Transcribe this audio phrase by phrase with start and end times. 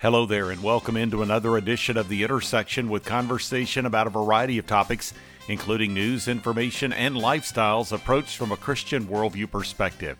[0.00, 4.56] Hello there, and welcome into another edition of The Intersection with conversation about a variety
[4.56, 5.12] of topics,
[5.46, 10.18] including news, information, and lifestyles approached from a Christian worldview perspective.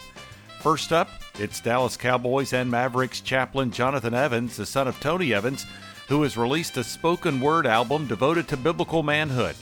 [0.60, 1.08] First up,
[1.38, 5.64] it's Dallas Cowboys and Mavericks chaplain Jonathan Evans, the son of Tony Evans,
[6.08, 9.56] who has released a spoken word album devoted to biblical manhood.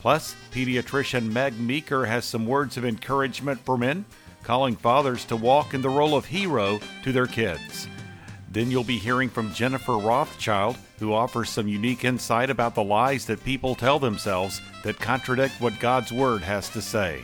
[0.00, 4.04] Plus, pediatrician Meg Meeker has some words of encouragement for men,
[4.44, 7.88] calling fathers to walk in the role of hero to their kids.
[8.50, 13.26] Then you'll be hearing from Jennifer Rothschild, who offers some unique insight about the lies
[13.26, 17.22] that people tell themselves that contradict what God's Word has to say.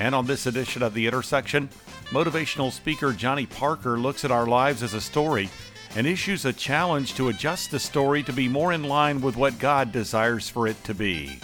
[0.00, 1.68] And on this edition of The Intersection,
[2.10, 5.48] motivational speaker Johnny Parker looks at our lives as a story
[5.94, 9.58] and issues a challenge to adjust the story to be more in line with what
[9.58, 11.38] God desires for it to be.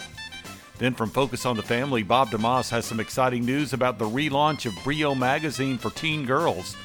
[0.77, 4.65] Then from Focus on the Family, Bob DeMoss has some exciting news about the relaunch
[4.65, 6.75] of Brio magazine for teen girls.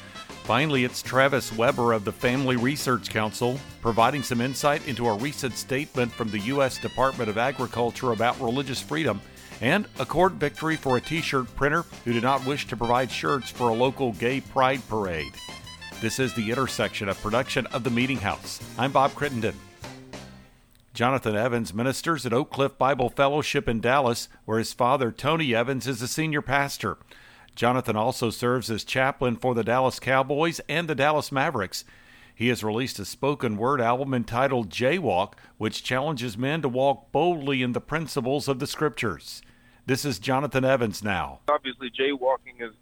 [0.51, 5.55] Finally, it's Travis Weber of the Family Research Council providing some insight into a recent
[5.55, 6.77] statement from the U.S.
[6.77, 9.21] Department of Agriculture about religious freedom
[9.61, 13.09] and a court victory for a t shirt printer who did not wish to provide
[13.09, 15.31] shirts for a local gay pride parade.
[16.01, 18.59] This is the intersection of production of the Meeting House.
[18.77, 19.55] I'm Bob Crittenden.
[20.93, 25.87] Jonathan Evans ministers at Oak Cliff Bible Fellowship in Dallas, where his father, Tony Evans,
[25.87, 26.97] is a senior pastor.
[27.55, 31.83] Jonathan also serves as chaplain for the Dallas Cowboys and the Dallas Mavericks.
[32.33, 37.61] He has released a spoken word album entitled Jaywalk, which challenges men to walk boldly
[37.61, 39.41] in the principles of the scriptures.
[39.85, 41.41] This is Jonathan Evans now.
[41.49, 42.73] Obviously, jaywalking is,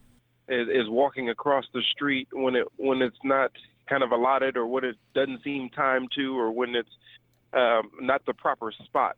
[0.47, 3.51] is is walking across the street when it when it's not
[3.87, 6.89] kind of allotted or when it doesn't seem time to or when it's
[7.53, 9.15] um, not the proper spot.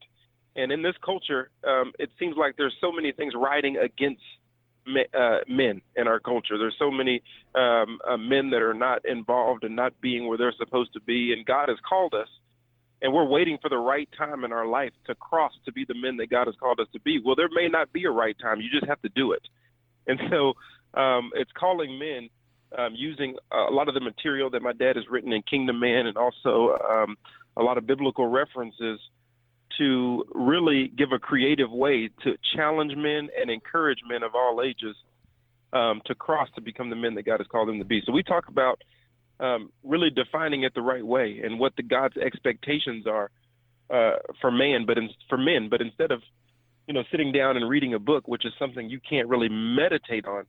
[0.56, 4.22] And in this culture, um, it seems like there's so many things riding against
[4.88, 6.58] uh, men in our culture.
[6.58, 7.22] There's so many
[7.56, 11.34] um, uh, men that are not involved and not being where they're supposed to be.
[11.34, 12.28] And God has called us,
[13.02, 15.96] and we're waiting for the right time in our life to cross to be the
[15.96, 17.20] men that God has called us to be.
[17.24, 18.62] Well, there may not be a right time.
[18.62, 19.42] You just have to do it.
[20.08, 20.54] And so
[21.00, 22.30] um, it's calling men
[22.78, 26.08] um, using a lot of the material that my dad has written in Kingdom Man
[26.08, 27.18] and also um,
[27.58, 29.00] a lot of biblical references
[29.78, 34.96] to really give a creative way to challenge men and encourage men of all ages
[35.74, 38.02] um, to cross to become the men that God has called them to be.
[38.06, 38.82] So we talk about
[39.40, 43.32] um, really defining it the right way and what the God's expectations are
[43.90, 45.68] uh, for man, but in, for men.
[45.70, 46.22] But instead of
[46.88, 50.26] you know sitting down and reading a book, which is something you can't really meditate
[50.26, 50.46] on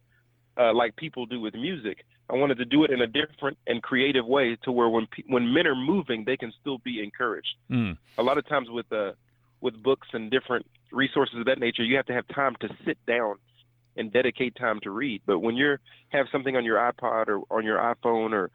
[0.58, 3.82] uh, like people do with music, I wanted to do it in a different and
[3.82, 7.54] creative way to where when when men are moving, they can still be encouraged.
[7.70, 7.98] Mm.
[8.18, 9.12] A lot of times with uh,
[9.60, 12.98] with books and different resources of that nature, you have to have time to sit
[13.06, 13.36] down
[13.96, 15.22] and dedicate time to read.
[15.26, 15.76] But when you
[16.08, 18.50] have something on your iPod or on your iPhone or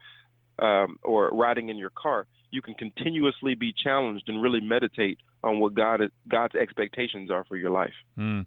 [0.64, 5.60] um, or riding in your car, you can continuously be challenged and really meditate on
[5.60, 7.94] what God God's expectations are for your life.
[8.18, 8.46] Mm.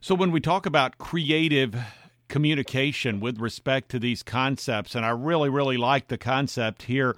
[0.00, 1.74] So when we talk about creative
[2.36, 4.94] communication with respect to these concepts.
[4.94, 7.16] And I really, really like the concept here.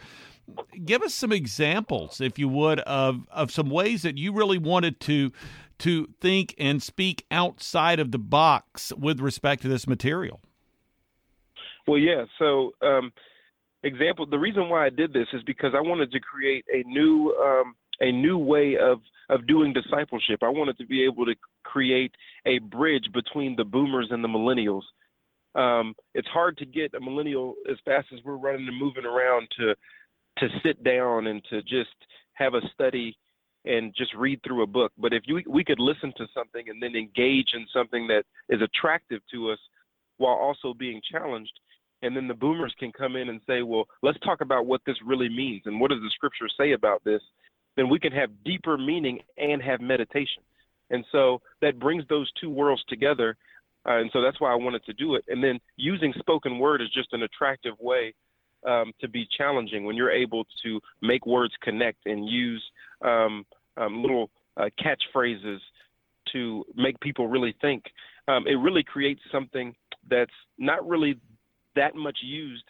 [0.85, 5.01] Give us some examples, if you would, of, of some ways that you really wanted
[5.01, 5.33] to
[5.79, 10.41] to think and speak outside of the box with respect to this material.
[11.89, 12.25] Well, yeah.
[12.39, 13.13] So, um,
[13.83, 14.25] example.
[14.27, 17.75] The reason why I did this is because I wanted to create a new um,
[18.01, 20.45] a new way of of doing discipleship.
[20.45, 21.35] I wanted to be able to
[21.65, 22.13] create
[22.47, 24.83] a bridge between the boomers and the millennials
[25.59, 29.49] um, it's hard to get a millennial as fast as we're running and moving around
[29.59, 29.75] to
[30.39, 31.91] to sit down and to just
[32.35, 33.17] have a study
[33.65, 34.93] and just read through a book.
[34.97, 38.63] But if you, we could listen to something and then engage in something that is
[38.63, 39.59] attractive to us
[40.19, 41.53] while also being challenged,
[42.03, 44.97] and then the boomers can come in and say, well, let's talk about what this
[45.05, 47.21] really means and what does the scripture say about this,
[47.77, 50.43] then we can have deeper meaning and have meditation.
[50.91, 53.37] And so that brings those two worlds together
[53.87, 55.25] uh, and so that's why I wanted to do it.
[55.29, 58.15] And then using spoken word is just an attractive way
[58.67, 62.63] um, to be challenging when you're able to make words connect and use
[63.03, 63.45] um,
[63.77, 65.59] um, little uh, catchphrases
[66.33, 67.85] to make people really think.
[68.27, 69.75] Um, it really creates something
[70.11, 71.19] that's not really
[71.77, 72.65] that much used,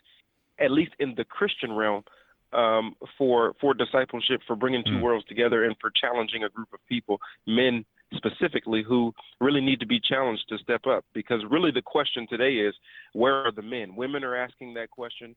[0.61, 2.05] at least in the Christian realm,
[2.53, 5.03] um, for for discipleship, for bringing two mm.
[5.03, 7.85] worlds together, and for challenging a group of people, men
[8.15, 11.05] specifically who really need to be challenged to step up.
[11.15, 12.75] Because really the question today is
[13.13, 13.97] where are the men?
[13.97, 15.35] Women are asking that question.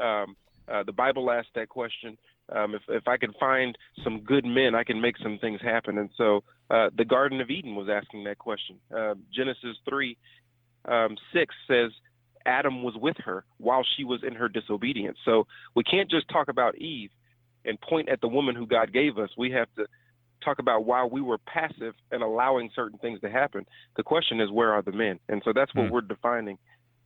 [0.00, 0.36] Um,
[0.72, 2.16] uh, the bible asked that question.
[2.54, 5.98] Um, if, if i can find some good men i can make some things happen.
[5.98, 8.78] And so uh, the garden of eden was asking that question.
[8.96, 10.16] Uh, genesis 3
[10.86, 11.90] um, 6 says
[12.46, 15.18] adam was with her while she was in her disobedience.
[15.24, 17.10] So we can't just talk about eve
[17.64, 19.30] and point at the woman who God gave us.
[19.36, 19.86] We have to
[20.44, 23.64] talk about why we were passive and allowing certain things to happen.
[23.96, 25.20] The question is, where are the men?
[25.28, 25.90] And so that's what mm.
[25.90, 26.58] we're defining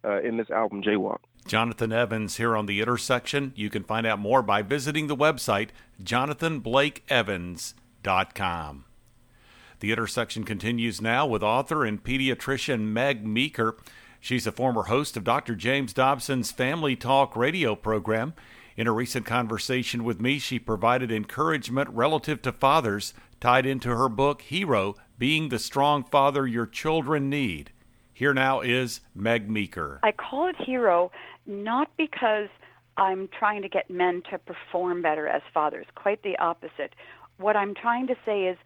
[0.04, 1.18] uh, in this album, Jaywalk.
[1.46, 3.52] Jonathan Evans here on The Intersection.
[3.54, 5.68] You can find out more by visiting the website,
[6.02, 8.84] jonathanblakeevans.com.
[9.78, 13.76] The Intersection continues now with author and pediatrician Meg Meeker.
[14.20, 15.54] She's a former host of Dr.
[15.54, 18.34] James Dobson's Family Talk radio program.
[18.76, 24.08] In a recent conversation with me, she provided encouragement relative to fathers tied into her
[24.08, 27.72] book, Hero Being the Strong Father Your Children Need.
[28.12, 30.00] Here now is Meg Meeker.
[30.02, 31.10] I call it Hero
[31.46, 32.48] not because
[32.96, 36.94] I'm trying to get men to perform better as fathers, quite the opposite.
[37.36, 38.56] What I'm trying to say is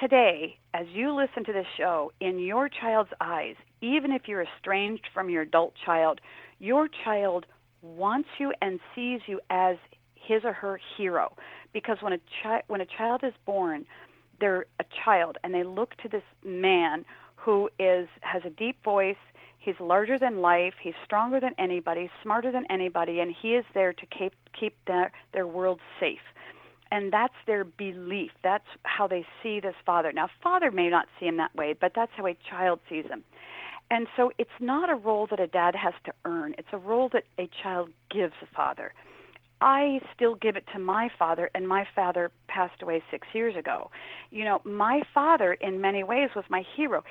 [0.00, 5.08] today, as you listen to this show, in your child's eyes, even if you're estranged
[5.14, 6.20] from your adult child,
[6.58, 7.46] your child
[7.80, 9.76] wants you and sees you as
[10.26, 11.34] his or her hero.
[11.72, 13.86] Because when a child when a child is born,
[14.40, 17.04] they're a child and they look to this man
[17.36, 19.16] who is has a deep voice.
[19.58, 20.74] He's larger than life.
[20.80, 25.12] He's stronger than anybody, smarter than anybody, and he is there to keep keep their
[25.32, 26.20] their world safe
[26.90, 28.30] and that's their belief.
[28.42, 30.12] That's how they see this father.
[30.12, 33.24] Now, father may not see him that way, but that's how a child sees him.
[33.90, 36.54] And so it's not a role that a dad has to earn.
[36.58, 38.92] It's a role that a child gives a father.
[39.60, 43.90] I still give it to my father, and my father passed away six years ago.
[44.30, 47.02] You know, my father, in many ways, was my hero.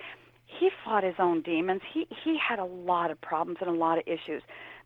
[0.45, 1.81] He fought his own demons.
[1.91, 4.43] He he had a lot of problems and a lot of issues,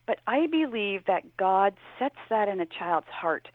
[0.07, 3.49] but I believe that God sets that in a child's heart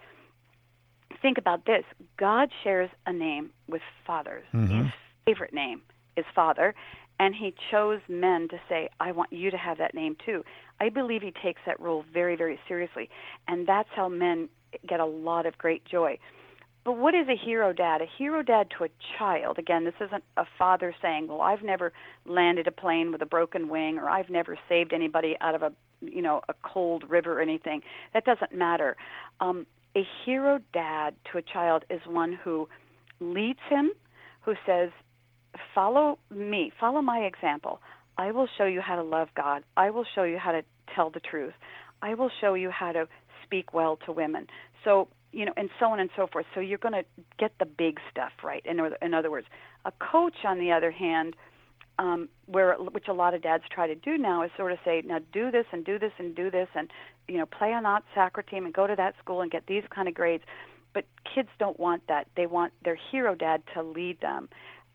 [1.25, 1.85] think about this
[2.19, 4.45] God shares a name with fathers.
[4.53, 4.83] Mm-hmm.
[4.83, 4.93] His
[5.25, 5.81] favorite name
[6.19, 6.75] is Father,
[7.19, 10.45] and He chose men to say, I want you to have that name too.
[10.81, 13.09] I believe He takes that role very, very seriously,
[13.49, 14.49] and that's how men
[14.89, 16.19] get a lot of great joy.
[16.85, 18.03] But what is a hero dad?
[18.03, 18.89] A hero dad to a
[19.19, 21.93] child, again, this isn't a father saying, Well, I've never
[22.27, 25.73] landed a plane with a broken wing, or I've never saved anybody out of a
[26.01, 27.81] you know a cold river or anything
[28.13, 28.95] that doesn't matter
[29.41, 29.65] um,
[29.97, 32.69] a hero dad to a child is one who
[33.21, 33.93] leads him,
[34.43, 34.91] who says,
[35.75, 37.81] Follow me, follow my example.
[38.17, 39.65] I will show you how to love God.
[39.77, 40.63] I will show you how to
[40.95, 41.55] tell the truth.
[42.03, 43.09] I will show you how to
[43.43, 44.47] speak well to women.
[44.85, 46.47] So, you know, and so on and so forth.
[46.55, 47.05] So you're going to
[47.39, 48.65] get the big stuff right.
[48.65, 49.47] In, in other words,
[49.85, 51.35] a coach, on the other hand,
[51.99, 55.03] um, where which a lot of dads try to do now is sort of say,
[55.05, 56.91] now do this and do this and do this and
[57.29, 59.85] you know play on that soccer team and go to that school and get these
[59.95, 60.43] kind of grades.
[60.93, 62.27] But kids don't want that.
[62.37, 64.49] They want their hero dad to lead them.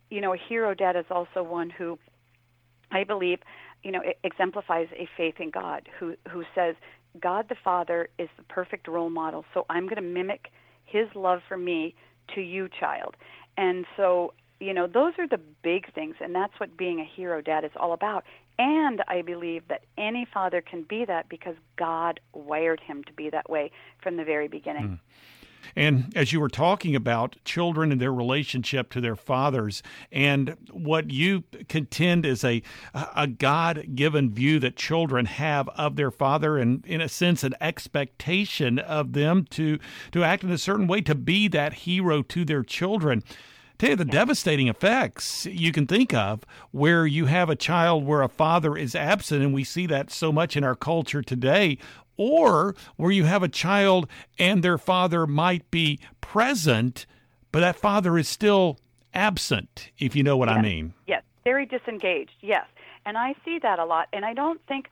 [0.10, 2.00] You know, a hero dad is also one who,
[2.92, 3.40] I believe,
[3.84, 5.88] you know, it exemplifies a faith in God.
[6.00, 6.76] Who who says
[7.20, 9.46] God the Father is the perfect role model.
[9.54, 10.52] So I'm going to mimic
[10.86, 11.96] His love for me
[12.36, 13.16] to you, child.
[13.58, 17.42] And so you know, those are the big things, and that's what being a hero
[17.42, 18.26] dad is all about.
[18.58, 23.30] And I believe that any father can be that because God wired him to be
[23.30, 23.72] that way
[24.04, 24.88] from the very beginning.
[24.88, 25.00] Mm.
[25.76, 31.12] And as you were talking about children and their relationship to their fathers, and what
[31.12, 32.62] you contend is a
[32.94, 37.54] a God given view that children have of their father, and in a sense, an
[37.62, 39.80] expectation of them to
[40.12, 43.24] to act in a certain way, to be that hero to their children.
[43.78, 48.22] Tell you the devastating effects you can think of where you have a child where
[48.22, 51.78] a father is absent, and we see that so much in our culture today,
[52.20, 54.06] or where you have a child
[54.38, 57.06] and their father might be present,
[57.52, 58.78] but that father is still
[59.14, 60.58] absent, if you know what yes.
[60.58, 60.94] I mean.
[61.08, 62.66] Yes, very disengaged, yes.
[63.06, 64.90] And I see that a lot, and I don't think.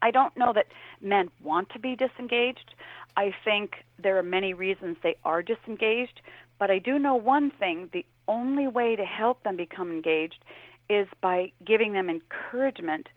[0.00, 0.66] I don't know that
[1.00, 2.74] men want to be disengaged.
[3.16, 6.20] I think there are many reasons they are disengaged,
[6.60, 10.44] but I do know one thing the only way to help them become engaged
[10.88, 13.08] is by giving them encouragement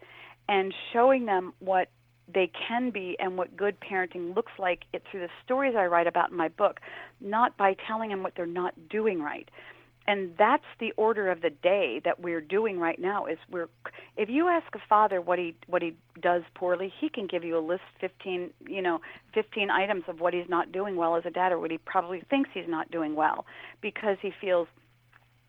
[0.50, 1.90] and showing them what
[2.34, 6.08] they can be and what good parenting looks like it through the stories I write
[6.08, 6.80] about in my book,
[7.20, 9.50] not by telling them what they're not doing right.
[10.08, 13.70] And that's the order of the day that we're doing right now is we're
[14.18, 17.58] if you ask a father what he what he does poorly he can give you
[17.58, 19.00] a list 15 you know
[19.36, 22.24] 15 items of what he's not doing well as a dad or what he probably
[22.30, 23.46] thinks he's not doing well
[23.80, 24.68] because he feels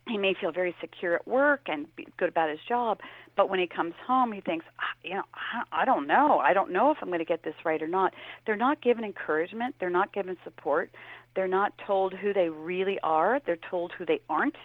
[0.08, 2.98] he may feel very secure at work and be good about his job,
[3.36, 5.22] but when he comes home, he thinks, ah, you know,
[5.70, 6.38] I don't know.
[6.38, 8.12] I don't know if I'm going to get this right or not.
[8.46, 9.76] They're not given encouragement.
[9.78, 10.90] They're not given support.
[11.34, 13.40] They're not told who they really are.
[13.46, 14.56] They're told who they aren't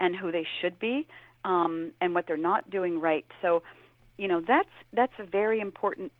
[0.00, 1.06] and who they should be
[1.44, 3.26] um, and what they're not doing right.
[3.42, 3.62] So,
[4.16, 6.12] you know, that's that's a very important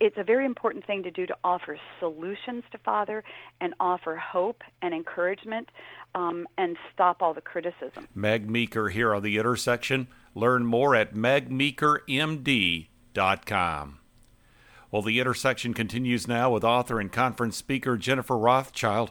[0.00, 3.24] it's a very important thing to do to offer solutions to Father
[3.60, 5.68] and offer hope and encouragement
[6.14, 8.06] um, and stop all the criticism.
[8.14, 10.08] Meg Meeker here on the intersection.
[10.34, 13.98] Learn more at megmeekermd.com.
[14.90, 19.10] Well, the intersection continues now with author and conference speaker Jennifer Rothschild.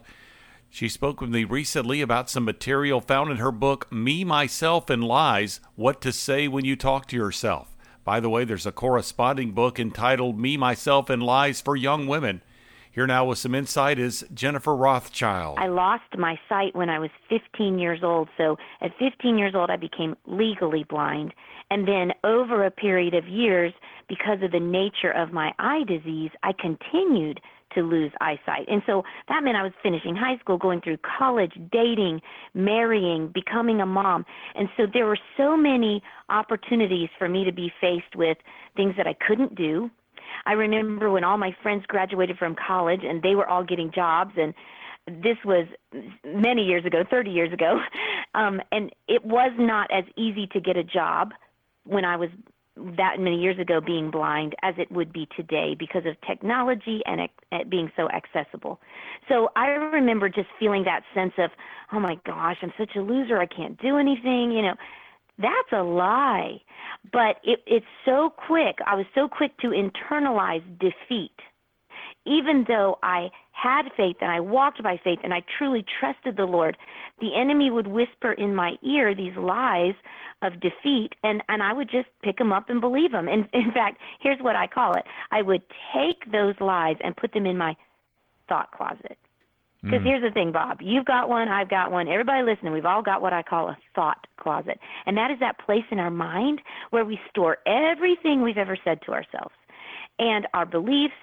[0.69, 5.03] She spoke with me recently about some material found in her book, Me, Myself, and
[5.03, 7.76] Lies What to Say When You Talk to Yourself.
[8.07, 12.41] By the way, there's a corresponding book entitled Me, Myself, and Lies for Young Women.
[12.89, 15.59] Here now with some insight is Jennifer Rothschild.
[15.59, 18.29] I lost my sight when I was 15 years old.
[18.37, 21.33] So at 15 years old, I became legally blind.
[21.69, 23.73] And then over a period of years,
[24.07, 27.41] because of the nature of my eye disease, I continued
[27.75, 28.67] to lose eyesight.
[28.67, 32.21] And so that meant I was finishing high school, going through college, dating,
[32.53, 34.25] marrying, becoming a mom.
[34.55, 38.38] And so there were so many opportunities for me to be faced with
[38.75, 39.89] things that I couldn't do
[40.45, 44.31] I remember when all my friends graduated from college and they were all getting jobs
[44.38, 44.53] and
[45.07, 45.67] this was
[46.25, 47.79] many years ago, 30 years ago.
[48.36, 51.31] Um, and it was not as easy to get a job
[51.86, 52.29] when I was
[52.98, 57.22] that many years ago being blind as it would be today because of technology and
[57.22, 58.79] it being so accessible.
[59.27, 61.51] So I remember just feeling that sense of,
[61.91, 63.39] oh my gosh, I'm such a loser.
[63.39, 64.75] I can't do anything, you know.
[65.39, 66.62] That's a lie.
[67.12, 68.77] But it, it's so quick.
[68.86, 71.36] I was so quick to internalize defeat.
[72.27, 76.46] Even though I had faith and I walked by faith and I truly trusted the
[76.46, 76.77] Lord,
[77.19, 79.96] the enemy would whisper in my ear these lies
[80.43, 83.27] of defeat, and, and I would just pick them up and believe them.
[83.27, 85.63] And in fact, here's what I call it I would
[85.96, 87.75] take those lies and put them in my
[88.48, 89.17] thought closet.
[89.84, 90.05] Because mm.
[90.05, 90.79] here's the thing, Bob.
[90.81, 92.07] You've got one, I've got one.
[92.07, 94.79] Everybody listening, we've all got what I call a thought closet.
[95.05, 99.00] And that is that place in our mind where we store everything we've ever said
[99.05, 99.53] to ourselves.
[100.19, 101.13] And our beliefs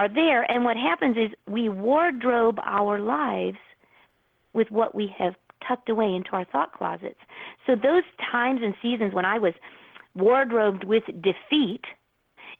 [0.00, 0.50] are there.
[0.50, 3.58] And what happens is we wardrobe our lives
[4.54, 5.34] with what we have
[5.68, 7.20] tucked away into our thought closets.
[7.66, 8.02] So those
[8.32, 9.52] times and seasons when I was
[10.14, 11.84] wardrobed with defeat,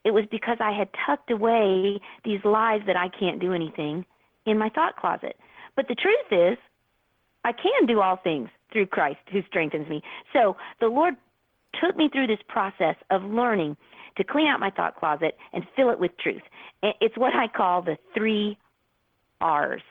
[0.04, 4.04] it was because I had tucked away these lies that I can't do anything
[4.44, 5.37] in my thought closet.
[5.76, 6.59] But the truth is,
[7.42, 10.02] I can do all things through Christ who strengthens me.
[10.35, 11.14] So the Lord
[11.82, 13.78] took me through this process of learning
[14.17, 16.43] to clean out my thought closet and fill it with truth.
[16.83, 18.59] It's what I call the three
[19.40, 19.83] R's.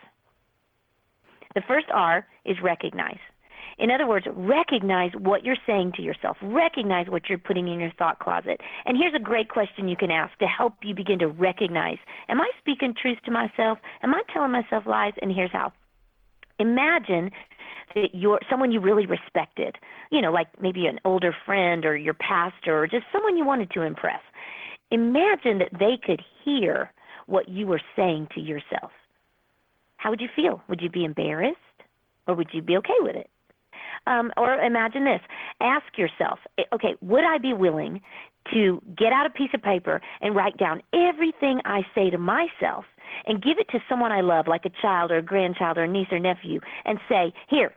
[1.55, 3.19] The first R is recognize.
[3.79, 6.37] In other words, recognize what you're saying to yourself.
[6.41, 8.59] Recognize what you're putting in your thought closet.
[8.85, 11.97] And here's a great question you can ask to help you begin to recognize
[12.27, 13.77] Am I speaking truth to myself?
[14.03, 15.13] Am I telling myself lies?
[15.21, 15.71] And here's how.
[16.59, 17.31] Imagine
[17.95, 19.75] that you're someone you really respected,
[20.11, 23.71] you know, like maybe an older friend or your pastor or just someone you wanted
[23.71, 24.21] to impress.
[24.91, 26.91] Imagine that they could hear
[27.27, 28.91] what you were saying to yourself.
[29.97, 30.61] How would you feel?
[30.67, 31.57] Would you be embarrassed
[32.27, 33.29] or would you be okay with it?
[34.07, 35.21] Um, or imagine this
[35.61, 38.01] ask yourself, eh, okay, would I be willing
[38.53, 42.85] to get out a piece of paper and write down everything I say to myself
[43.25, 45.87] and give it to someone I love, like a child or a grandchild or a
[45.87, 47.73] niece or nephew, and say, here,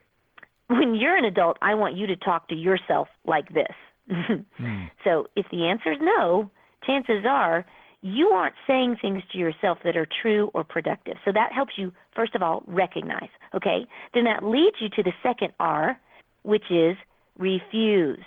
[0.79, 3.75] when you're an adult, I want you to talk to yourself like this.
[4.11, 4.91] mm.
[5.05, 6.51] So if the answer is no,
[6.85, 7.65] chances are
[8.03, 11.17] you aren't saying things to yourself that are true or productive.
[11.25, 13.29] So that helps you, first of all, recognize.
[13.55, 13.87] Okay?
[14.13, 15.99] Then that leads you to the second R,
[16.43, 16.97] which is
[17.39, 18.25] refuse.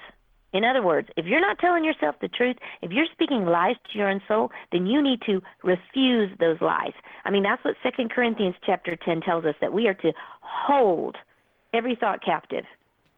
[0.54, 3.98] In other words, if you're not telling yourself the truth, if you're speaking lies to
[3.98, 6.94] your own soul, then you need to refuse those lies.
[7.26, 11.18] I mean, that's what Second Corinthians chapter 10 tells us that we are to hold
[11.76, 12.66] every thought captive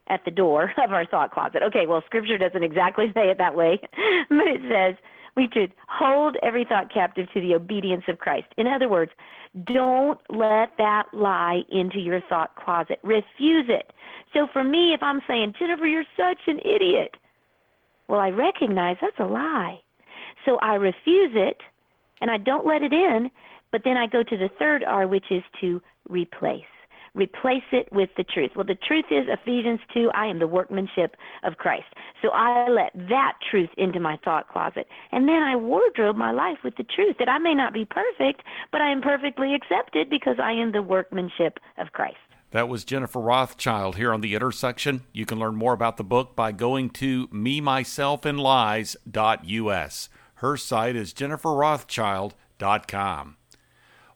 [0.10, 1.62] at the door of our thought closet.
[1.64, 3.80] Okay, well, scripture doesn't exactly say it that way,
[4.30, 4.96] but it says
[5.36, 8.48] we should hold every thought captive to the obedience of Christ.
[8.58, 9.12] In other words,
[9.66, 13.00] don't let that lie into your thought closet.
[13.04, 13.92] Refuse it.
[14.34, 17.16] So for me, if I'm saying, Jennifer, you're such an idiot,
[18.08, 19.80] well, I recognize that's a lie.
[20.46, 21.58] So I refuse it
[22.22, 23.30] and I don't let it in,
[23.72, 26.64] but then I go to the third R, which is to replace.
[27.18, 28.52] Replace it with the truth.
[28.56, 31.88] Well, the truth is Ephesians 2 I am the workmanship of Christ.
[32.22, 34.86] So I let that truth into my thought closet.
[35.12, 38.44] And then I wardrobe my life with the truth that I may not be perfect,
[38.72, 42.18] but I am perfectly accepted because I am the workmanship of Christ.
[42.52, 45.02] That was Jennifer Rothschild here on The Intersection.
[45.12, 48.38] You can learn more about the book by going to me, myself, and.
[50.36, 53.37] Her site is jenniferrothschild.com.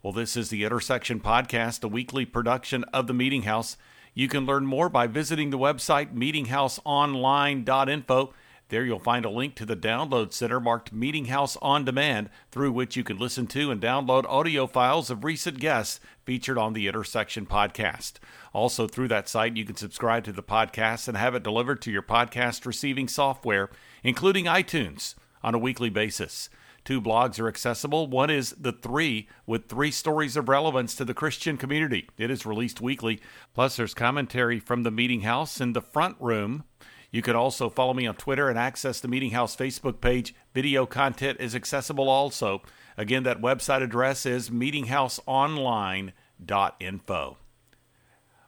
[0.04, 3.78] Well, this is The Intersection Podcast, a weekly production of the Meeting House.
[4.16, 8.34] You can learn more by visiting the website meetinghouseonline.info.
[8.70, 12.72] There you'll find a link to the download center marked Meeting House On Demand, through
[12.72, 16.88] which you can listen to and download audio files of recent guests featured on the
[16.88, 18.14] Intersection podcast.
[18.54, 21.92] Also, through that site, you can subscribe to the podcast and have it delivered to
[21.92, 23.70] your podcast receiving software,
[24.04, 26.50] including iTunes, on a weekly basis.
[26.84, 28.08] Two blogs are accessible.
[28.08, 32.10] One is The Three, with three stories of relevance to the Christian community.
[32.18, 33.20] It is released weekly.
[33.54, 36.64] Plus, there's commentary from the Meeting House in the front room
[37.12, 40.34] you can also follow me on Twitter and access the Meeting House Facebook page.
[40.54, 42.62] Video content is accessible also.
[42.98, 47.38] Again, that website address is meetinghouseonline.info.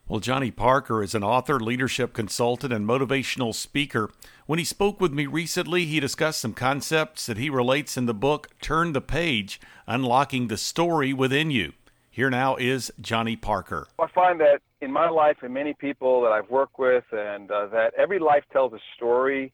[0.08, 4.10] Well, Johnny Parker is an author, leadership consultant, and motivational speaker.
[4.46, 8.14] When he spoke with me recently, he discussed some concepts that he relates in the
[8.14, 11.72] book Turn the Page Unlocking the Story Within You.
[12.10, 13.88] Here now is Johnny Parker.
[13.98, 17.68] I find that in my life and many people that I've worked with, and uh,
[17.68, 19.54] that every life tells a story.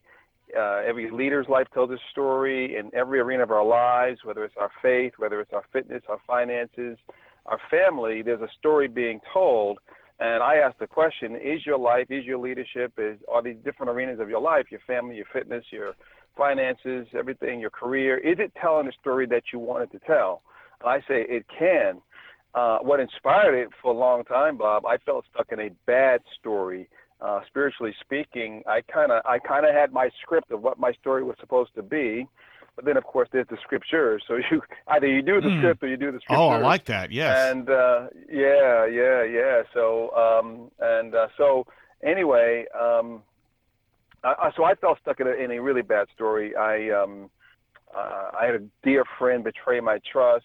[0.58, 4.56] Uh, every leader's life tells a story in every arena of our lives, whether it's
[4.58, 6.98] our faith, whether it's our fitness, our finances,
[7.46, 8.22] our family.
[8.22, 9.78] There's a story being told.
[10.20, 13.90] And I ask the question: Is your life, is your leadership, is are these different
[13.90, 15.94] arenas of your life, your family, your fitness, your
[16.36, 20.42] finances, everything, your career, is it telling the story that you wanted to tell?
[20.80, 22.00] And I say it can
[22.54, 26.20] uh, what inspired it for a long time, Bob, I felt stuck in a bad
[26.38, 26.88] story.
[27.20, 30.92] Uh, spiritually speaking, I kind of I kind of had my script of what my
[30.94, 32.26] story was supposed to be,
[32.76, 34.22] but then of course there's the scriptures.
[34.26, 35.60] So you either you do the mm.
[35.60, 36.38] script or you do the scriptures.
[36.38, 37.10] Oh, I like that.
[37.10, 37.50] Yes.
[37.50, 39.62] And uh, yeah, yeah, yeah.
[39.74, 41.66] So um, and uh, so
[42.02, 43.22] anyway, um,
[44.22, 46.54] I, so I felt stuck in a, in a really bad story.
[46.56, 47.30] I um,
[47.96, 50.44] uh, I had a dear friend betray my trust.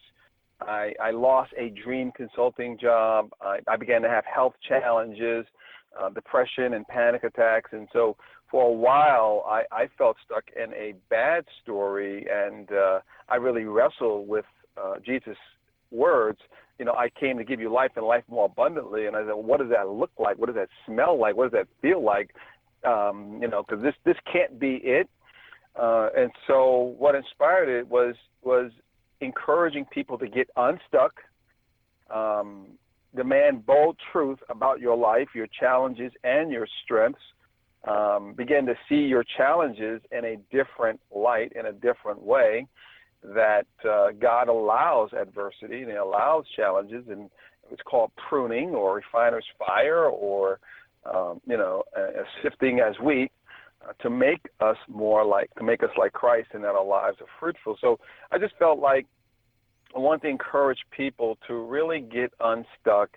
[0.62, 3.29] I, I lost a dream consulting job.
[3.41, 5.46] I, I began to have health challenges,
[6.00, 7.72] uh, depression, and panic attacks.
[7.74, 8.15] And so
[8.55, 13.65] for a while, I, I felt stuck in a bad story, and uh, I really
[13.65, 14.45] wrestled with
[14.81, 15.35] uh, Jesus'
[15.91, 16.39] words.
[16.79, 19.07] You know, I came to give you life and life more abundantly.
[19.07, 20.38] And I said, what does that look like?
[20.38, 21.35] What does that smell like?
[21.35, 22.33] What does that feel like?
[22.88, 25.10] Um, you know, because this this can't be it.
[25.77, 28.71] Uh, and so what inspired it was was
[29.19, 31.12] encouraging people to get unstuck,
[32.10, 32.67] um,
[33.17, 37.19] demand bold truth about your life, your challenges, and your strengths.
[37.88, 42.67] Um, begin to see your challenges in a different light, in a different way.
[43.24, 47.30] That uh, God allows adversity and He allows challenges, and
[47.71, 50.60] it's called pruning or refiner's fire or
[51.06, 53.32] um, you know, uh, sifting as wheat
[53.88, 57.17] uh, to make us more like, to make us like Christ and that our lives
[57.21, 57.78] are fruitful.
[57.80, 58.00] So
[58.32, 59.06] I just felt like
[59.95, 63.10] I want to encourage people to really get unstuck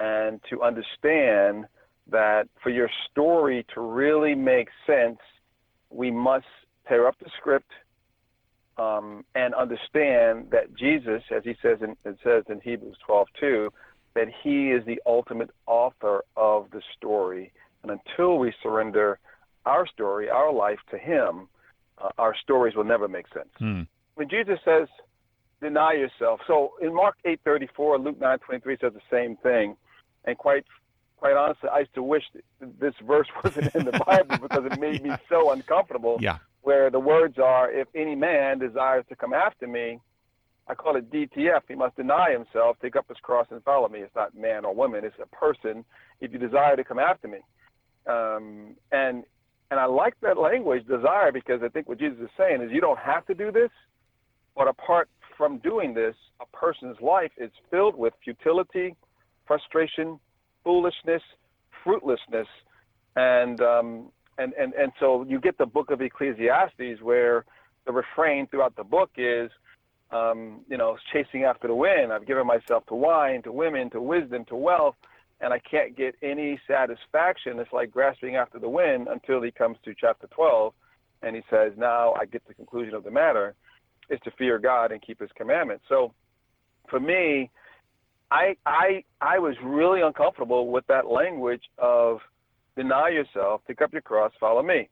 [0.00, 1.66] and to understand
[2.10, 5.18] that for your story to really make sense,
[5.90, 6.46] we must
[6.88, 7.70] tear up the script
[8.76, 13.68] um, and understand that Jesus, as he says in, it says in Hebrews 12:2,
[14.14, 17.52] that he is the ultimate author of the story.
[17.82, 19.18] And until we surrender
[19.66, 21.48] our story, our life to him,
[21.98, 23.48] uh, our stories will never make sense.
[23.58, 23.82] Hmm.
[24.14, 24.88] When Jesus says,
[25.64, 26.40] deny yourself.
[26.46, 29.76] So in Mark 8:34, Luke 9:23 says the same thing.
[30.26, 30.64] And quite
[31.24, 32.24] quite honestly, I used to wish
[32.60, 35.12] this verse wasn't in the Bible because it made yeah.
[35.12, 36.18] me so uncomfortable.
[36.20, 36.36] Yeah.
[36.60, 40.00] Where the words are, if any man desires to come after me,
[40.68, 41.62] I call it DTF.
[41.66, 44.00] He must deny himself, take up his cross, and follow me.
[44.00, 45.86] It's not man or woman; it's a person.
[46.20, 47.38] If you desire to come after me,
[48.06, 49.24] um, and
[49.70, 52.82] and I like that language, desire, because I think what Jesus is saying is you
[52.82, 53.70] don't have to do this,
[54.54, 55.08] but apart
[55.38, 58.94] from doing this, a person's life is filled with futility,
[59.46, 60.18] frustration,
[60.64, 61.22] foolishness,
[61.84, 62.48] fruitlessness,
[63.16, 67.44] and um, and and and so you get the book of Ecclesiastes where
[67.86, 69.50] the refrain throughout the book is,
[70.10, 72.12] um, you know, chasing after the wind.
[72.12, 74.96] I've given myself to wine, to women, to wisdom, to wealth,
[75.40, 77.58] and I can't get any satisfaction.
[77.58, 80.72] It's like grasping after the wind until he comes to chapter 12,
[81.22, 83.54] and he says, now I get the conclusion of the matter
[84.10, 85.84] is to fear God and keep His commandments.
[85.88, 86.12] So,
[86.88, 87.50] for me,
[88.30, 92.18] I I I was really uncomfortable with that language of
[92.76, 94.88] deny yourself, pick up your cross, follow me.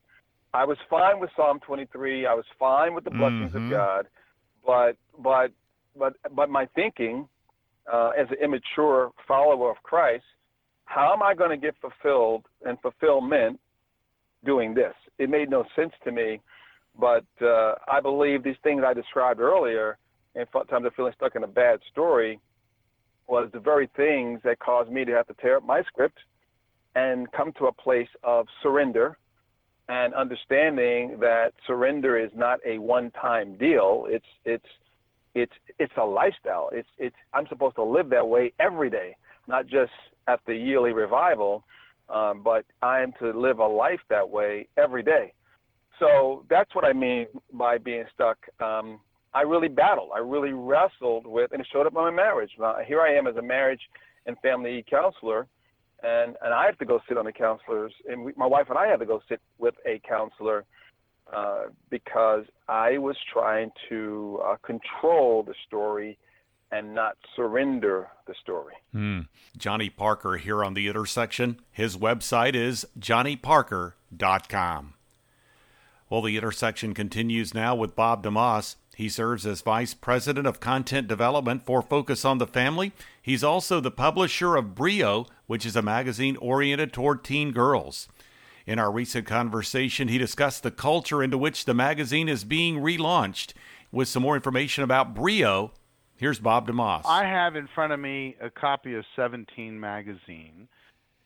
[0.54, 2.26] I was fine with Psalm 23.
[2.26, 3.66] I was fine with the blessings mm-hmm.
[3.66, 4.06] of God,
[4.64, 5.50] but but
[5.98, 7.28] but but my thinking
[7.92, 10.24] uh, as an immature follower of Christ,
[10.84, 13.58] how am I going to get fulfilled and fulfillment
[14.44, 14.94] doing this?
[15.18, 16.40] It made no sense to me
[16.98, 19.98] but uh, I believe these things I described earlier,
[20.34, 22.38] and sometimes of feeling stuck in a bad story,
[23.28, 26.18] was the very things that caused me to have to tear up my script
[26.94, 29.16] and come to a place of surrender
[29.88, 34.06] and understanding that surrender is not a one-time deal.
[34.08, 34.66] It's it's
[35.34, 36.70] it's it's a lifestyle.
[36.72, 39.16] It's it's I'm supposed to live that way every day,
[39.48, 39.92] not just
[40.28, 41.64] at the yearly revival,
[42.08, 45.32] um, but I am to live a life that way every day.
[45.98, 48.38] So that's what I mean by being stuck.
[48.60, 49.00] Um,
[49.34, 50.10] I really battled.
[50.14, 52.50] I really wrestled with, and it showed up in my marriage.
[52.58, 53.80] Now, here I am as a marriage
[54.26, 55.46] and family counselor,
[56.02, 58.78] and and I have to go sit on the counselors, and we, my wife and
[58.78, 60.64] I had to go sit with a counselor
[61.32, 66.18] uh, because I was trying to uh, control the story
[66.70, 68.74] and not surrender the story.
[68.94, 69.28] Mm.
[69.56, 71.60] Johnny Parker here on the intersection.
[71.70, 74.94] His website is johnnyparker.com.
[76.08, 78.76] Well, the intersection continues now with Bob DeMoss.
[78.94, 82.92] He serves as Vice President of Content Development for Focus on the Family.
[83.22, 88.08] He's also the publisher of Brio, which is a magazine oriented toward teen girls.
[88.66, 93.54] In our recent conversation, he discussed the culture into which the magazine is being relaunched.
[93.90, 95.72] With some more information about Brio,
[96.16, 97.02] here's Bob DeMoss.
[97.06, 100.68] I have in front of me a copy of 17 magazine,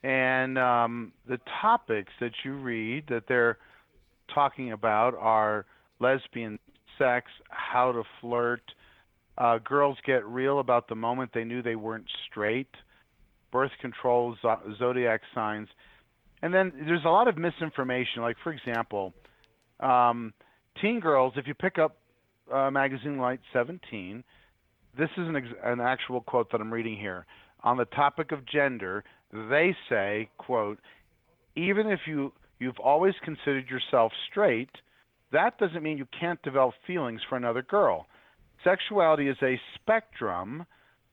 [0.03, 3.59] and um, the topics that you read that they're
[4.33, 5.67] talking about are
[6.01, 6.59] lesbian
[6.99, 8.63] sex, how to flirt,
[9.39, 12.71] uh, girls get real about the moment they knew they weren't straight,
[13.53, 14.37] birth control,
[14.79, 15.69] zodiac signs,
[16.43, 18.23] and then there's a lot of misinformation.
[18.23, 19.13] Like for example,
[19.81, 20.33] um,
[20.81, 21.35] teen girls.
[21.37, 21.97] If you pick up
[22.53, 24.23] a magazine like 17,
[24.97, 27.27] this is an, ex- an actual quote that I'm reading here
[27.63, 29.05] on the topic of gender.
[29.33, 30.79] They say, "quote
[31.57, 34.71] Even if you you've always considered yourself straight."
[35.33, 38.07] That doesn't mean you can't develop feelings for another girl.
[38.65, 40.67] Sexuality is a spectrum.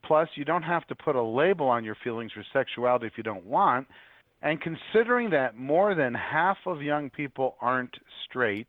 [0.05, 3.23] Plus, you don't have to put a label on your feelings for sexuality if you
[3.23, 3.87] don't want.
[4.41, 7.95] And considering that more than half of young people aren't
[8.27, 8.67] straight,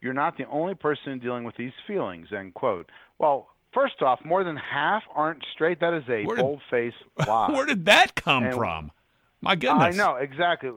[0.00, 2.28] you're not the only person dealing with these feelings.
[2.36, 2.90] End quote.
[3.18, 5.78] Well, first off, more than half aren't straight.
[5.80, 6.96] That is a bold-faced
[7.28, 7.52] lie.
[7.52, 8.90] Where did that come and, from?
[9.40, 9.94] My goodness.
[9.94, 10.70] I know exactly.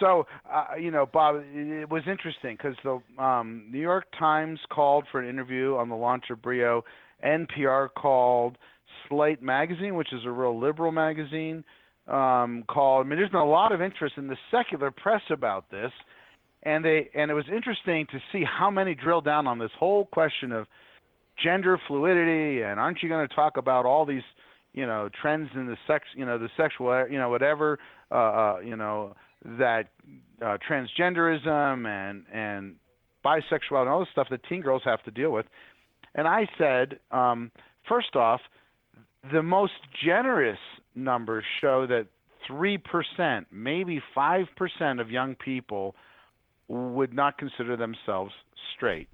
[0.00, 5.04] So, uh, you know, Bob, it was interesting because the um, New York Times called
[5.10, 6.84] for an interview on the launch of Brio.
[7.24, 8.56] NPR called.
[9.08, 11.64] Slate Magazine, which is a real liberal magazine,
[12.06, 13.06] um, called.
[13.06, 15.90] I mean, there's been a lot of interest in the secular press about this,
[16.62, 20.06] and they and it was interesting to see how many drill down on this whole
[20.06, 20.66] question of
[21.42, 24.22] gender fluidity and aren't you going to talk about all these,
[24.72, 27.78] you know, trends in the sex, you know, the sexual, you know, whatever,
[28.10, 29.88] uh, uh, you know that
[30.42, 32.76] uh, transgenderism and and
[33.24, 35.46] bisexuality and all this stuff that teen girls have to deal with.
[36.14, 37.50] And I said, um,
[37.88, 38.40] first off,
[39.32, 39.72] the most
[40.04, 40.58] generous
[40.94, 42.06] numbers show that
[42.46, 45.94] three percent, maybe five percent of young people
[46.68, 48.32] would not consider themselves
[48.76, 49.08] straight,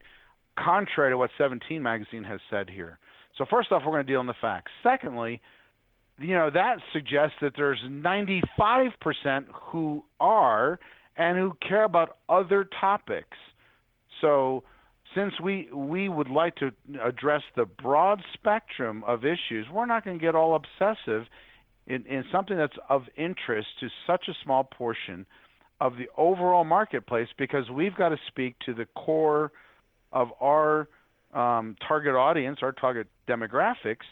[0.59, 2.99] contrary to what 17 magazine has said here.
[3.39, 4.71] So first off, we're going to deal in the facts.
[4.83, 5.41] Secondly,
[6.19, 8.43] you know that suggests that there's 95%
[9.53, 10.79] who are
[11.17, 13.37] and who care about other topics.
[14.21, 14.65] So
[15.15, 16.73] since we we would like to
[17.05, 21.27] address the broad spectrum of issues, we're not going to get all obsessive
[21.87, 25.27] in, in something that's of interest to such a small portion
[25.81, 29.53] of the overall marketplace because we've got to speak to the core
[30.13, 30.89] of our
[31.35, 34.07] um, target audience, our target demographics,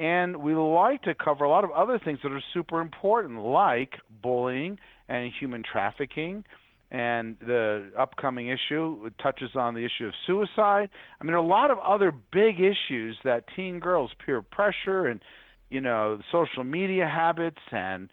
[0.00, 3.92] and we like to cover a lot of other things that are super important, like
[4.22, 6.42] bullying and human trafficking.
[6.90, 10.88] And the upcoming issue touches on the issue of suicide.
[11.20, 15.20] I mean, a lot of other big issues that teen girls, peer pressure, and
[15.68, 18.08] you know, social media habits, and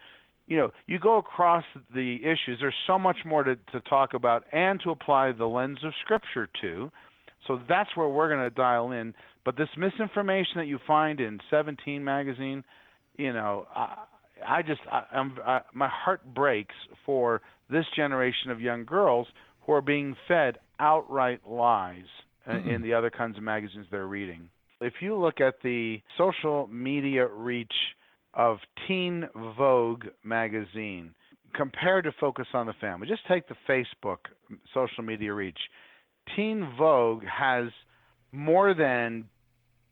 [0.45, 1.63] you know, you go across
[1.95, 2.59] the issues.
[2.59, 6.47] There's so much more to, to talk about and to apply the lens of Scripture
[6.61, 6.91] to.
[7.45, 9.13] So that's where we're going to dial in.
[9.45, 12.63] But this misinformation that you find in 17 magazine,
[13.17, 14.03] you know, I,
[14.45, 19.27] I just, I, I'm, I, my heart breaks for this generation of young girls
[19.65, 22.05] who are being fed outright lies
[22.47, 22.69] mm-hmm.
[22.69, 24.49] in the other kinds of magazines they're reading.
[24.79, 27.73] If you look at the social media reach
[28.33, 31.15] of Teen Vogue magazine
[31.55, 34.17] compared to Focus on the Family, just take the Facebook
[34.73, 35.57] social media reach.
[36.35, 37.69] Teen Vogue has
[38.31, 39.25] more than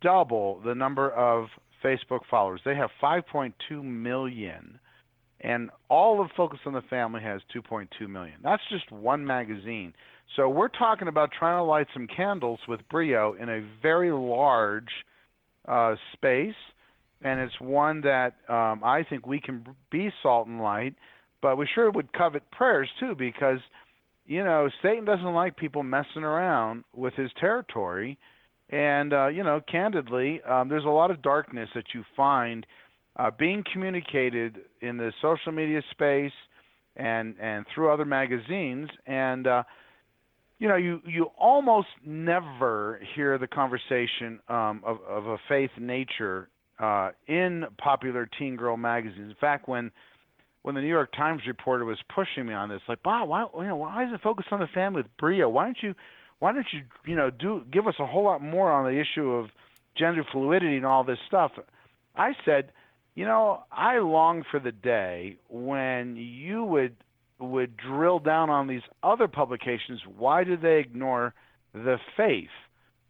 [0.02, 1.48] double the number of
[1.84, 2.62] Facebook followers.
[2.66, 4.80] They have 5.2 million,
[5.42, 8.36] and all of Focus on the Family has 2.2 million.
[8.44, 9.94] That's just one magazine.
[10.36, 14.90] So we're talking about trying to light some candles with Brio in a very large
[15.68, 16.56] uh, space,
[17.22, 20.96] and it's one that um, I think we can be salt and light,
[21.42, 23.60] but we sure would covet prayers too because–
[24.26, 28.18] you know, Satan doesn't like people messing around with his territory.
[28.70, 32.66] And, uh, you know, candidly, um, there's a lot of darkness that you find
[33.18, 36.32] uh, being communicated in the social media space
[36.96, 38.90] and, and through other magazines.
[39.06, 39.64] And, uh,
[40.58, 46.50] you know, you, you almost never hear the conversation um, of, of a faith nature
[46.80, 49.30] uh, in popular teen girl magazines.
[49.30, 49.92] In fact, when
[50.66, 53.68] when the New York Times reporter was pushing me on this, like, Bob, why you
[53.68, 55.48] know why is it focused on the family with Brio?
[55.48, 55.94] Why don't you
[56.40, 59.30] why don't you you know do give us a whole lot more on the issue
[59.30, 59.52] of
[59.96, 61.52] gender fluidity and all this stuff?
[62.16, 62.72] I said,
[63.14, 66.96] you know, I long for the day when you would
[67.38, 70.02] would drill down on these other publications.
[70.18, 71.36] Why do they ignore
[71.76, 72.50] the faith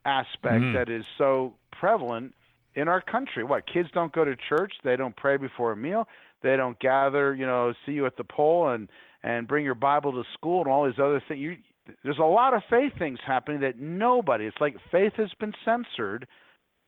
[0.04, 0.74] aspect mm.
[0.74, 2.36] that is so prevalent
[2.74, 3.46] in our country?
[3.46, 4.74] What kids don't go to church?
[4.84, 6.06] They don't pray before a meal.
[6.42, 8.90] They don't gather, you know, see you at the pole and
[9.24, 11.40] and bring your Bible to school and all these other things.
[11.40, 11.56] You,
[12.04, 14.46] there's a lot of faith things happening that nobody.
[14.46, 16.28] It's like faith has been censored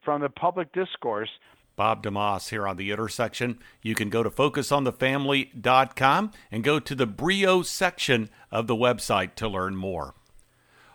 [0.03, 1.29] from the public discourse.
[1.75, 3.60] Bob DeMoss here on the intersection.
[3.81, 9.47] You can go to focusonthefamily.com and go to the Brio section of the website to
[9.47, 10.15] learn more.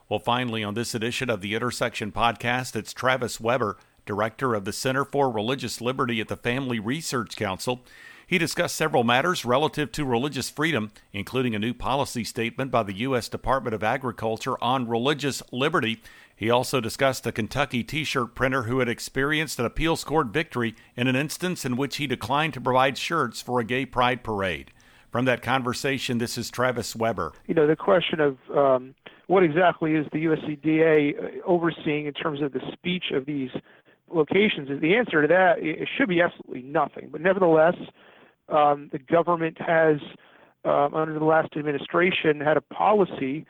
[0.09, 4.73] Well, finally, on this edition of the Intersection podcast, it's Travis Weber, director of the
[4.73, 7.85] Center for Religious Liberty at the Family Research Council.
[8.27, 12.95] He discussed several matters relative to religious freedom, including a new policy statement by the
[12.99, 13.29] U.S.
[13.29, 16.03] Department of Agriculture on religious liberty.
[16.35, 20.75] He also discussed a Kentucky t shirt printer who had experienced an appeals court victory
[20.97, 24.73] in an instance in which he declined to provide shirts for a gay pride parade.
[25.11, 27.33] From that conversation, this is Travis Weber.
[27.47, 28.95] You know, the question of um,
[29.27, 33.51] what exactly is the USDA overseeing in terms of the speech of these
[34.13, 37.09] locations is the answer to that it should be absolutely nothing.
[37.11, 37.77] But nevertheless,
[38.49, 39.97] um, the government has,
[40.65, 43.47] um, under the last administration, had a policy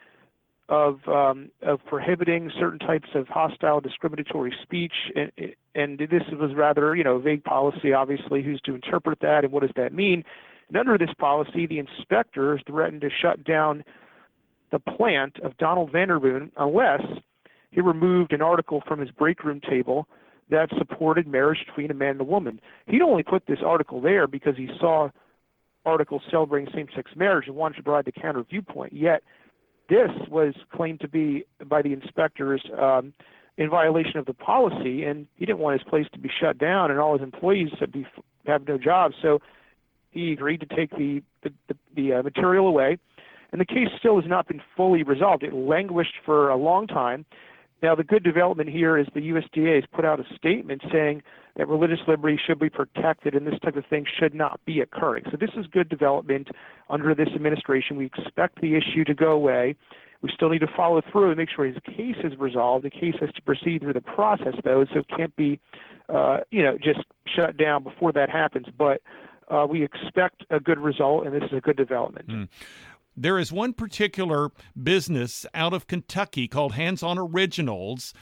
[0.69, 5.31] of um, of prohibiting certain types of hostile, discriminatory speech, and,
[5.75, 7.93] and this was rather, you know, vague policy.
[7.93, 10.25] Obviously, who's to interpret that, and what does that mean?
[10.69, 13.85] And under this policy, the inspectors threatened to shut down
[14.71, 17.03] the plant of Donald Vander Boon unless
[17.71, 20.09] he removed an article from his break room table
[20.51, 22.61] that supported marriage between a man and a woman.
[22.87, 25.09] He'd only put this article there because he saw
[25.85, 28.93] articles celebrating same-sex marriage and wanted to provide the counter viewpoint.
[28.93, 29.23] Yet
[29.89, 33.13] this was claimed to be by the inspectors um,
[33.57, 36.91] in violation of the policy, and he didn't want his place to be shut down
[36.91, 38.07] and all his employees to be
[38.47, 39.15] have no jobs.
[39.23, 39.41] So
[40.11, 42.99] he agreed to take the the, the, the uh, material away,
[43.51, 45.43] and the case still has not been fully resolved.
[45.43, 47.25] It languished for a long time.
[47.83, 51.23] Now, the good development here is the USDA has put out a statement saying
[51.57, 55.25] that religious liberty should be protected and this type of thing should not be occurring.
[55.31, 56.49] So, this is good development
[56.89, 57.97] under this administration.
[57.97, 59.75] We expect the issue to go away.
[60.23, 62.85] We still need to follow through and make sure his case is resolved.
[62.85, 65.59] The case has to proceed through the process, though, so it can't be,
[66.09, 67.01] uh, you know, just
[67.35, 68.67] shut down before that happens.
[68.79, 69.03] But
[69.49, 72.29] uh, we expect a good result, and this is a good development.
[72.29, 72.49] Mm.
[73.17, 78.15] There is one particular business out of Kentucky called Hands On Originals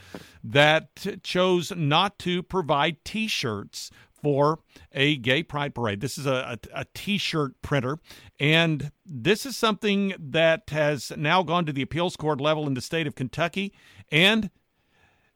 [0.43, 3.89] that chose not to provide t shirts
[4.21, 4.59] for
[4.91, 6.01] a gay pride parade.
[6.01, 7.97] This is a, a, a t shirt printer,
[8.39, 12.81] and this is something that has now gone to the appeals court level in the
[12.81, 13.73] state of Kentucky.
[14.11, 14.49] And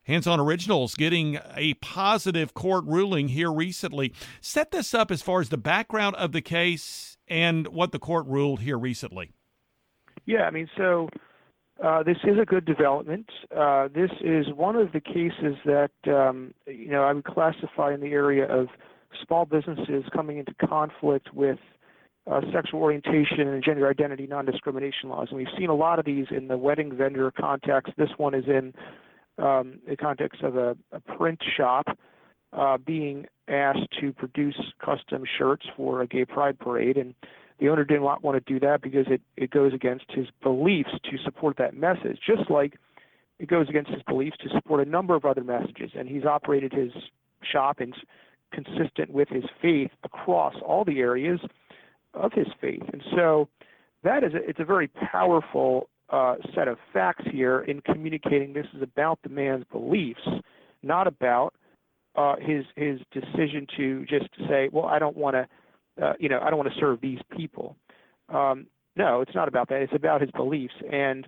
[0.03, 4.13] Hands On Originals getting a positive court ruling here recently.
[4.39, 8.27] Set this up as far as the background of the case and what the court
[8.27, 9.31] ruled here recently.
[10.25, 11.09] Yeah, I mean, so
[11.83, 13.29] uh, this is a good development.
[13.55, 18.01] Uh, this is one of the cases that um, you know I would classify in
[18.01, 18.67] the area of
[19.25, 21.59] small businesses coming into conflict with
[22.29, 26.27] uh, sexual orientation and gender identity non-discrimination laws, and we've seen a lot of these
[26.31, 27.93] in the wedding vendor context.
[27.97, 28.73] This one is in
[29.37, 31.85] um, the context of a, a print shop
[32.53, 37.13] uh, being asked to produce custom shirts for a gay pride parade, and
[37.59, 41.17] the owner didn't want to do that because it, it goes against his beliefs to
[41.23, 42.77] support that message, just like
[43.39, 45.91] it goes against his beliefs to support a number of other messages.
[45.97, 46.91] And he's operated his
[47.41, 47.93] shop and
[48.51, 51.39] consistent with his faith across all the areas
[52.13, 52.83] of his faith.
[52.91, 53.47] And so
[54.03, 58.67] that is a, it's a very powerful uh, set of facts here in communicating this
[58.75, 60.27] is about the man's beliefs,
[60.83, 61.53] not about
[62.15, 65.47] uh, his his decision to just say, well, I don't want to
[66.01, 67.75] uh, you know, I don't want to serve these people.
[68.29, 69.81] Um, no, it's not about that.
[69.81, 71.27] It's about his beliefs, and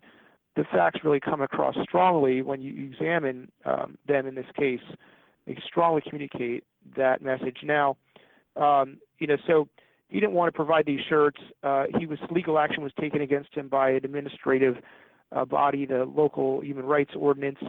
[0.55, 4.25] the facts really come across strongly when you examine um, them.
[4.25, 4.81] In this case,
[5.45, 6.63] they strongly communicate
[6.95, 7.57] that message.
[7.63, 7.97] Now,
[8.55, 9.67] um, you know, so
[10.09, 11.39] he didn't want to provide these shirts.
[11.63, 14.75] Uh, he was legal action was taken against him by an administrative
[15.35, 17.59] uh, body, the local human rights ordinance,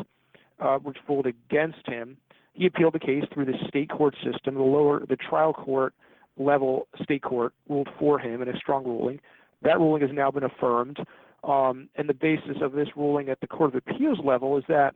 [0.60, 2.16] uh, which ruled against him.
[2.54, 4.54] He appealed the case through the state court system.
[4.54, 5.94] The lower, the trial court
[6.38, 9.20] level state court ruled for him in a strong ruling.
[9.62, 10.98] That ruling has now been affirmed.
[11.44, 14.94] Um, and the basis of this ruling at the Court of Appeals level is that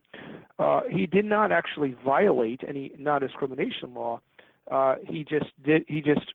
[0.58, 4.20] uh, he did not actually violate any non-discrimination law.
[4.70, 5.84] Uh, he just did.
[5.86, 6.32] He just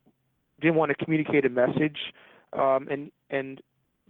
[0.62, 1.98] didn't want to communicate a message,
[2.54, 3.62] um, and and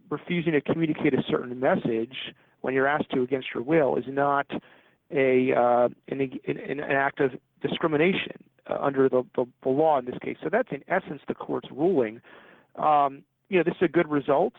[0.10, 4.47] refusing to communicate a certain message when you're asked to against your will is not
[5.12, 7.31] a uh, an, an, act of
[7.62, 10.38] discrimination under the, the, the, law in this case.
[10.43, 12.21] So that's in essence the court's ruling.
[12.75, 14.53] Um, you know, this is a good result.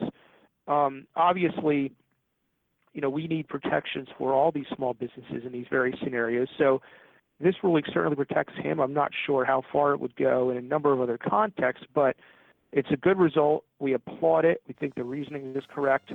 [0.66, 1.92] Um, obviously,
[2.92, 6.48] you know, we need protections for all these small businesses in these various scenarios.
[6.56, 6.80] So
[7.40, 8.80] this ruling certainly protects him.
[8.80, 12.16] I'm not sure how far it would go in a number of other contexts, but
[12.72, 13.64] it's a good result.
[13.78, 14.62] We applaud it.
[14.66, 16.12] We think the reasoning is correct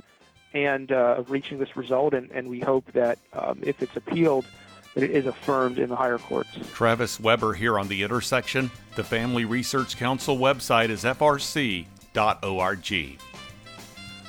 [0.52, 4.46] and uh, of reaching this result, and, and we hope that um, if it's appealed,
[4.94, 6.50] that it is affirmed in the higher courts.
[6.72, 8.70] Travis Weber here on The Intersection.
[8.96, 11.86] The Family Research Council website is frc.org.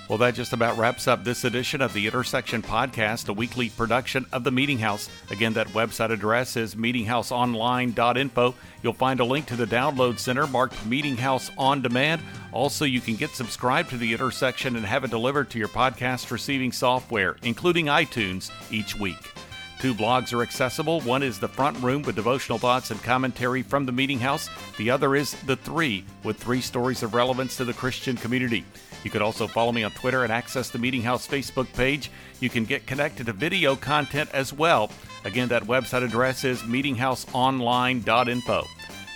[0.08, 4.28] Well, that just about wraps up this edition of the Intersection Podcast, a weekly production
[4.32, 5.10] of the Meeting House.
[5.32, 8.54] Again, that website address is meetinghouseonline.info.
[8.84, 12.22] You'll find a link to the download center marked Meeting House On Demand.
[12.52, 16.30] Also, you can get subscribed to the Intersection and have it delivered to your podcast
[16.30, 19.32] receiving software, including iTunes, each week.
[19.80, 21.02] Two blogs are accessible.
[21.02, 24.50] One is The Front Room with devotional thoughts and commentary from the Meeting House.
[24.78, 28.66] The other is The Three with three stories of relevance to the Christian community.
[29.04, 32.10] You can also follow me on Twitter and access the Meeting House Facebook page.
[32.40, 34.90] You can get connected to video content as well.
[35.26, 38.64] Again, that website address is meetinghouseonline.info.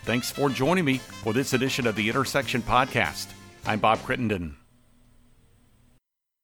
[0.03, 3.27] Thanks for joining me for this edition of the Intersection Podcast.
[3.65, 4.58] I'm Bob Crittenden.